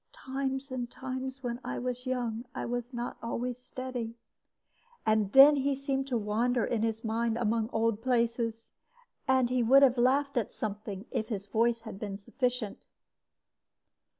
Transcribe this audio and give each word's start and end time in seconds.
'Times 0.13 0.71
and 0.71 0.89
times, 0.89 1.43
when 1.43 1.59
I 1.63 1.77
was 1.77 2.07
young, 2.07 2.45
I 2.55 2.65
was 2.65 2.91
not 2.91 3.17
always 3.21 3.59
steady;' 3.59 4.15
and 5.05 5.31
then 5.31 5.57
he 5.57 5.75
seemed 5.75 6.07
to 6.07 6.17
wander 6.17 6.65
in 6.65 6.81
his 6.81 7.03
mind 7.03 7.37
among 7.37 7.69
old 7.71 8.01
places; 8.01 8.71
and 9.27 9.51
he 9.51 9.61
would 9.61 9.83
have 9.83 9.99
laughed 9.99 10.37
at 10.37 10.51
something 10.51 11.05
if 11.11 11.29
his 11.29 11.45
voice 11.45 11.81
had 11.81 11.99
been 11.99 12.17
sufficient. 12.17 12.87